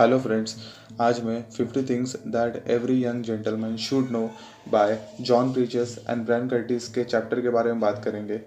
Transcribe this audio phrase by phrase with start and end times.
[0.00, 0.54] Hello friends
[1.00, 4.20] आज मैं 50 things that every young gentleman should know
[4.68, 8.38] by John Preachers and Bryan Curtis के chapter के बारे में बात करेंगे।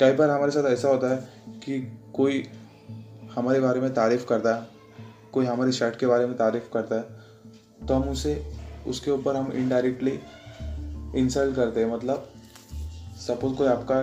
[0.00, 1.16] कई बार हमारे साथ ऐसा होता है
[1.64, 1.78] कि
[2.14, 2.42] कोई
[3.34, 4.66] हमारे बारे में तारीफ़ करता है,
[5.32, 8.34] कोई हमारी शर्ट के बारे में तारीफ़ करता है तो हम उसे,
[8.86, 10.18] उसके ऊपर हम इनडायरेक्टली
[11.20, 12.28] इंसल्ट करते हैं। मतलब
[13.18, 14.02] सपोज़ कोई आपका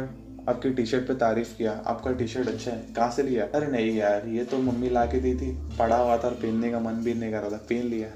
[0.50, 3.45] आपकी टी शर्ट पे तारीफ़ किया, आपका टी शर्ट अच्छा है, कहाँ से लिया?
[3.45, 6.72] अरे नहीं यार, ये तो मम्मी ला के दी थी, पड़ा हुआ था और पहनने
[6.72, 8.08] का मन भी नहीं कर रहा था, पहन लिया।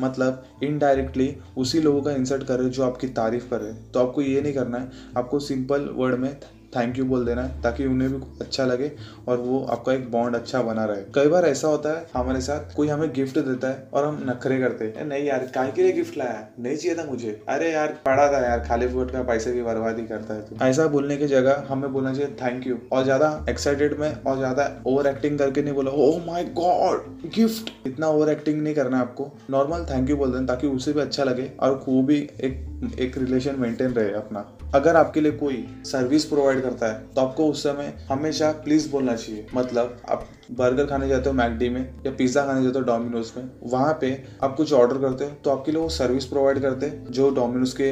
[0.00, 4.22] मतलब इनडायरेक्टली उसी लोगों का इंसर्ट कर रहे जो आपकी तारीफ़ कर रहे तो आपको
[4.22, 6.36] ये नहीं करना है, आपको सिंपल वर्ड में
[6.76, 8.90] थैंक यू बोल देना है ताकि उन्हें भी अच्छा लगे
[9.28, 12.74] और वो आपका एक बॉन्ड अच्छा बना रहे। कई बार ऐसा होता है, हमारे साथ
[12.76, 15.92] कोई हमें गिफ्ट देता है और हम नखरे करते हैं। नहीं यार काय के लिए
[15.92, 16.46] गिफ्ट लाया?
[16.58, 20.06] नहीं चाहिए था मुझे। अरे यार पड़ा था यार, खाली फुट का पैसे की बर्बादी
[20.06, 23.98] करता है तो। ऐसा बोलने की जगह हमें बोलना चाहिए थैंक यू और ज़्यादा एक्साइटेड
[24.00, 27.04] में और ज़्यादा ओवर एक्टिंग करके नहीं बोला ओह माई गॉड
[27.34, 30.92] गिफ्ट इतना ओवर एक्टिंग नहीं करना है आपको। नॉर्मल थैंक यू बोल देना, ताकि उसे
[30.92, 32.60] भी अच्छा लगे और वो भी एक
[33.00, 34.44] एक रिलेशन मेंटेन रहे अपना।
[34.74, 39.14] अगर आपके लिए कोई सर्विस प्रोवाइड करता है। तो आपको उस समय हमेशा प्लीज़ बोलना
[39.16, 43.32] चाहिए। मतलब आप बर्गर खाने जाते हो मैकडी में या पिज्जा खाने जाते हो डोमिनोज
[43.36, 46.90] में, वहाँ पे आप कुछ ऑर्डर करते हो तो आपके लिए वो सर्विस प्रोवाइड करते
[47.10, 47.90] जो डोमिनोज के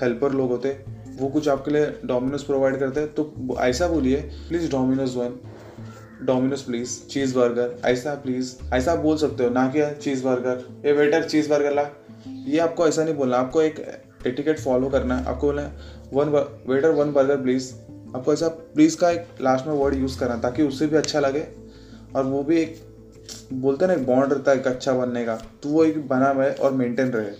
[0.00, 0.76] हेल्पर लोग होते
[1.18, 4.16] वो कुछ आपके लिए डोमिनोज प्रोवाइड करते हैं। तो ऐसा बोलिए
[4.48, 5.38] please Domino's one
[6.22, 10.64] Domino's please cheese burger ऐसा प्लीज़ ऐसा आप बोल सकते हो ना कि चीज़ बर्गर
[10.86, 11.88] ये वेटर चीज़ बर्गर ला।
[12.46, 13.80] ये आपको ऐसा नहीं बोलना, आपको एक
[14.26, 15.70] एटिकेट फॉलो करना है। आपको बोलना
[16.12, 16.28] one
[16.66, 17.72] waiter one burger please
[18.16, 21.46] आपको ऐसा प्लीज़ का एक लास्ट में वर्ड यूज़ करना, ताकि उससे भी अच्छा लगे।
[22.16, 22.76] और वो भी एक,
[23.52, 26.30] बोलते हैं ना, एक बॉन्ड रहता है एक अच्छा बनने का तो वो एक बना
[26.32, 27.32] रहे और मेंटेन रहे।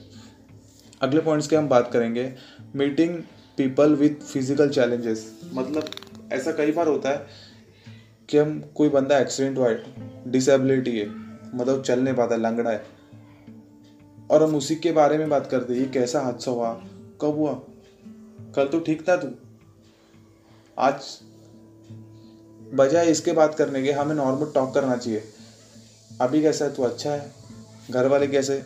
[1.01, 2.33] अगले पॉइंट्स की हम बात करेंगे।
[2.77, 3.19] Meeting
[3.59, 5.91] people with physical challenges मतलब
[6.33, 7.27] ऐसा कई बार होता है
[8.29, 11.09] कि हम, कोई बंदा एक्सीडेंट हुआ है डिसेबिलिटी है
[11.55, 12.85] मतलब चल नहीं पाता, लंगड़ा है।
[14.31, 16.73] और हम उसी के बारे में बात करते ये कैसा हादसा हुआ,
[17.21, 17.53] कब हुआ?
[18.57, 19.29] कल तो ठीक था तू?
[20.79, 20.95] आज
[22.75, 25.23] बजाय इसके बात करने के, हमें नॉर्मल टॉक करना चाहिए।
[26.21, 26.75] अभी कैसा है?
[26.75, 27.33] तू अच्छा है?
[27.91, 28.63] घर वाले कैसे?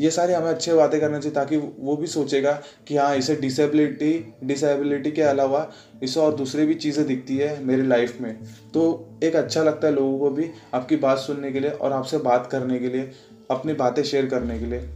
[0.00, 2.52] ये सारी हमें अच्छे बातें करना चाहिए ताकि वो भी सोचेगा
[2.86, 5.72] कि हाँ इसे डिसेबिलिटी डिसेबिलिटी के अलावा
[6.02, 8.38] इसे और दूसरी भी चीज़ें दिखती है मेरी लाइफ में।
[8.74, 12.18] तो एक अच्छा लगता है लोगों को भी आपकी बात सुनने के लिए और आपसे
[12.18, 13.12] बात करने के लिए,
[13.50, 14.90] अपनी बातें शेयर करने के लिए।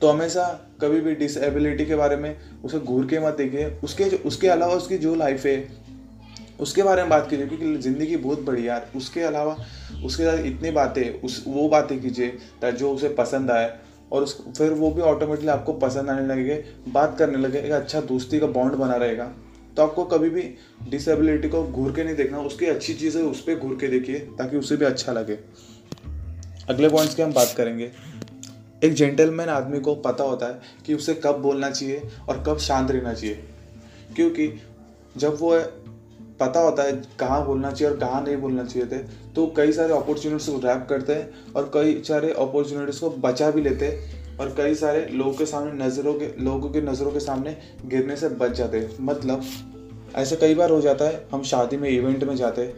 [0.00, 0.44] तो हमेशा
[0.80, 4.98] कभी भी डिसेबिलिटी के बारे में उसे घूर के मत देखिए। उसके उसके अलावा उसकी
[4.98, 5.56] जो लाइफ है,
[6.60, 9.56] उसके बारे में बात कीजिए, क्योंकि ज़िंदगी बहुत बड़ी यार। उसके अलावा
[10.04, 13.72] उसके साथ इतनी बातें, उस, वो बातें कीजिए जो उसे पसंद आए
[14.12, 16.56] और उस, फिर वो भी ऑटोमेटिकली आपको पसंद आने लगेगा,
[16.92, 19.30] बात करने लगे एक अच्छा दोस्ती का बॉन्ड बना रहेगा।
[19.76, 20.42] तो आपको कभी भी
[20.90, 24.56] डिसेबिलिटी को घूर के नहीं देखना, उसकी अच्छी चीज़ें उस पर घूर के देखिए, ताकि
[24.56, 25.38] उसे भी अच्छा लगे।
[26.68, 27.90] अगले पॉइंट्स की हम बात करेंगे।
[28.84, 32.90] एक जेंटलमैन आदमी को पता होता है कि उसे कब बोलना चाहिए और कब शांत
[32.90, 33.34] रहना चाहिए।
[34.16, 34.48] क्योंकि
[35.16, 35.58] जब वो
[36.40, 38.98] पता होता है कहाँ बोलना चाहिए और कहाँ नहीं बोलना चाहिए थे
[39.34, 43.62] तो कई सारे अपॉर्चुनिटीज़ को रैप करते हैं और कई सारे अपॉर्चुनिटीज़ को बचा भी
[43.62, 47.56] लेते हैं और कई सारे लोगों के सामने नज़रों के, लोगों की नज़रों के सामने
[47.86, 49.44] गिरने से बच जाते हैं। मतलब
[50.16, 52.72] ऐसे कई बार हो जाता है, हम शादी में इवेंट में जाते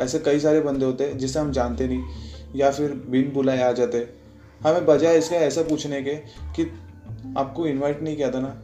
[0.00, 2.02] ऐसे कई सारे बंदे होते हैं जिसे हम जानते नहीं
[2.56, 4.08] या फिर बिन बुलाए आ जाते
[4.66, 6.14] हमें बजाय इसका ऐसा पूछने के
[6.56, 6.70] कि
[7.36, 8.62] आपको इनवाइट नहीं किया था ना?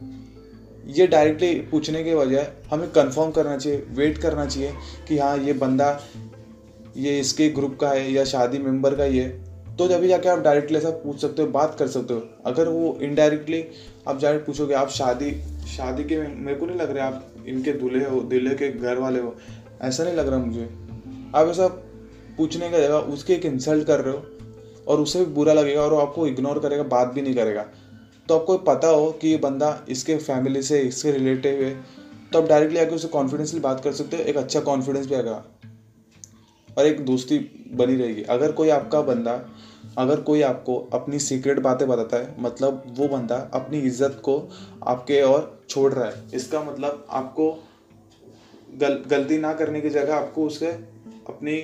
[0.87, 4.73] ये डायरेक्टली पूछने के बजाय हमें कंफर्म करना चाहिए वेट करना चाहिए
[5.07, 6.01] कि हाँ ये बंदा,
[6.97, 9.29] ये इसके ग्रुप का है या शादी मेंबर का ही है।
[9.75, 12.97] तो जब जाके आप डायरेक्टली ऐसा पूछ सकते हो, बात कर सकते हो। अगर वो
[13.01, 13.65] इनडायरेक्टली
[14.07, 15.31] आप डायरेक्ट पूछोगे, आप शादी
[15.67, 19.19] शादी के मेरे को नहीं लग रहा आप इनके दूल्हे हो, दूल्हे के घर वाले
[19.19, 19.35] हो।
[19.81, 20.69] ऐसा नहीं लग रहा मुझे।
[21.35, 21.67] आप ऐसा
[22.37, 24.38] पूछने का जगह उसके एक इंसल्ट कर रहे हो।
[24.89, 27.65] और उसे भी बुरा लगेगा और वो आपको इग्नोर करेगा बात भी नहीं करेगा।
[28.29, 31.73] तो आपको पता हो कि ये बंदा इसके फैमिली से इसके रिलेटिव है
[32.33, 35.43] तो आप डायरेक्टली आके उसे कॉन्फिडेंसली बात कर सकते हो एक अच्छा कॉन्फिडेंस भी आएगा।
[36.69, 37.37] और एक दोस्ती
[37.73, 39.33] बनी रहेगी। अगर कोई आपका बंदा
[39.97, 44.37] अगर कोई आपको अपनी सीक्रेट बातें बताता है मतलब वो बंदा अपनी इज़्ज़त को
[44.87, 47.51] आपके और छोड़ रहा है। इसका मतलब आपको
[48.73, 50.65] गल, गलती ना करने की जगह आपको उसके
[51.27, 51.61] अपनी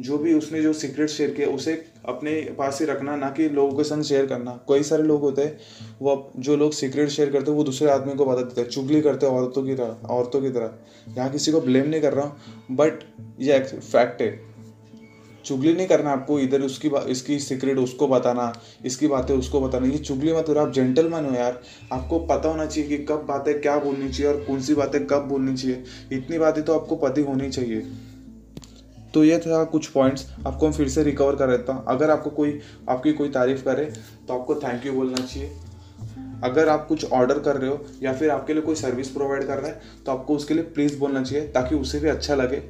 [0.00, 1.74] जो भी उसने जो सीक्रेट शेयर किया उसे
[2.08, 5.42] अपने पास ही रखना, ना कि लोगों के संग शेयर करना। कई सारे लोग होते
[5.42, 5.58] हैं,
[6.02, 9.00] वो जो लोग सीक्रेट शेयर करते हैं, वो दूसरे आदमी को बता देते हैं, चुगली
[9.00, 12.24] करते हैं औरतों की तरह, औरतों की तरह। यहाँ किसी को ब्लेम नहीं कर रहा
[12.24, 13.04] हूँ बट
[13.40, 14.52] ये फैक्ट है।
[15.44, 18.52] चुगली नहीं करना आपको, इधर उसकी इसकी सीक्रेट उसको बताना,
[18.84, 21.60] इसकी बातें उसको बताना, ये चुगली मत आप जेंटलमैन हो यार।
[21.92, 25.26] आपको पता होना चाहिए कि कब बातें क्या बोलनी चाहिए और कौन सी बातें कब
[25.28, 25.82] बोलनी चाहिए।
[26.12, 27.80] इतनी बातें तो आपको पता होनी चाहिए।
[29.14, 32.30] तो ये था कुछ पॉइंट्स आपको हम फिर से रिकवर कर देता हूँ। अगर आपको
[32.30, 33.84] कोई, आपकी कोई तारीफ़ करे
[34.28, 35.50] तो आपको थैंक यू बोलना चाहिए।
[36.44, 39.58] अगर आप कुछ ऑर्डर कर रहे हो, या फिर आपके लिए कोई सर्विस प्रोवाइड कर
[39.58, 42.62] रहा है तो आपको उसके लिए प्लीज़ बोलना चाहिए, ताकि उसे भी अच्छा लगे।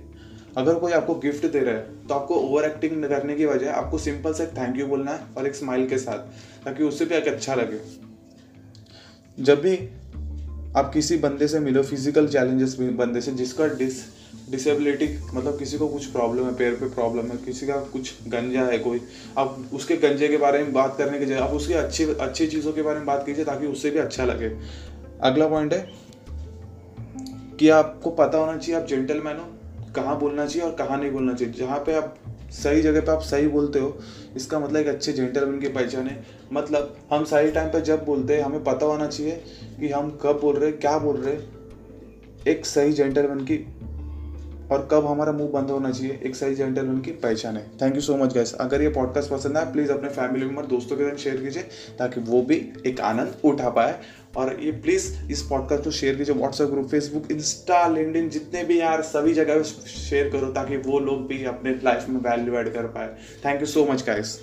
[0.57, 3.99] अगर कोई आपको गिफ्ट दे रहा है तो आपको ओवर एक्टिंग करने की वजह आपको
[3.99, 6.19] सिंपल से थैंक यू बोलना है और एक स्माइल के साथ,
[6.65, 7.81] ताकि उससे भी एक अच्छा लगे।
[9.39, 9.77] जब भी
[10.77, 14.01] आप किसी बंदे से मिलो फ़िज़िकल चैलेंजेस बंदे से, जिसका डिस
[14.51, 18.63] डिसेबिलिटी मतलब किसी को कुछ प्रॉब्लम है, पैर पे प्रॉब्लम है, किसी का कुछ गंजा
[18.63, 19.01] है कोई,
[19.39, 22.73] आप उसके गंजे के बारे में बात करने की जगह, आप उसकी अच्छी अच्छी चीज़ों
[22.73, 24.51] के बारे में बात कीजिए ताकि उससे भी अच्छा लगे।
[25.23, 25.89] अगला पॉइंट है
[27.59, 29.47] कि आपको पता होना चाहिए, आप जेंटलमैन हो,
[29.97, 32.17] कहाँ बोलना चाहिए और कहाँ नहीं बोलना चाहिए। जहाँ पे आप
[32.53, 33.97] सही जगह पे आप सही बोलते हो,
[34.37, 38.37] इसका मतलब एक अच्छे जेंटलमैन की पहचान है। मतलब हम सही टाइम पे जब बोलते
[38.37, 39.43] हैं, हमें पता होना चाहिए
[39.81, 43.57] कि हम कब बोल रहे हैं, क्या बोल रहे हैं। एक सही जेंटलमैन की
[44.73, 48.01] और कब हमारा मुँह बंद होना चाहिए, एक सही जेंटलमैन की पहचान है। Thank you
[48.01, 51.17] so much guys अगर ये पॉडकास्ट पसंद आए प्लीज़ अपने फैमिली मेंबर दोस्तों के साथ
[51.17, 51.63] शेयर कीजिए,
[51.99, 53.95] ताकि वो भी एक आनंद उठा पाए।
[54.37, 58.81] और ये प्लीज़ इस पॉडकास्ट को शेयर कीजिए WhatsApp group Facebook Insta LinkedIn जितने भी
[58.81, 62.87] यार सभी जगह शेयर करो, ताकि वो लोग भी अपने लाइफ में वैल्यू एड कर
[62.89, 63.15] पाए।
[63.45, 64.39] Thank you so much guys